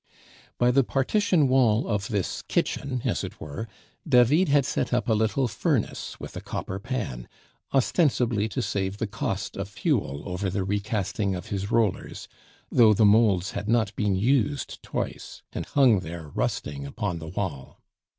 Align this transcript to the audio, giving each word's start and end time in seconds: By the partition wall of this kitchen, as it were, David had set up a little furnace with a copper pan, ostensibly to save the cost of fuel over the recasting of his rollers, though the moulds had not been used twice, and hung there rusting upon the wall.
By 0.57 0.71
the 0.71 0.83
partition 0.83 1.47
wall 1.47 1.87
of 1.87 2.07
this 2.07 2.41
kitchen, 2.41 3.03
as 3.05 3.23
it 3.23 3.39
were, 3.39 3.67
David 4.09 4.49
had 4.49 4.65
set 4.65 4.91
up 4.95 5.07
a 5.07 5.13
little 5.13 5.47
furnace 5.47 6.19
with 6.19 6.35
a 6.35 6.41
copper 6.41 6.79
pan, 6.79 7.29
ostensibly 7.71 8.49
to 8.49 8.63
save 8.63 8.97
the 8.97 9.05
cost 9.05 9.55
of 9.55 9.69
fuel 9.69 10.23
over 10.25 10.49
the 10.49 10.63
recasting 10.63 11.35
of 11.35 11.49
his 11.49 11.69
rollers, 11.69 12.27
though 12.71 12.95
the 12.95 13.05
moulds 13.05 13.51
had 13.51 13.69
not 13.69 13.95
been 13.95 14.15
used 14.15 14.81
twice, 14.81 15.43
and 15.53 15.67
hung 15.67 15.99
there 15.99 16.29
rusting 16.29 16.83
upon 16.87 17.19
the 17.19 17.27
wall. 17.29 17.77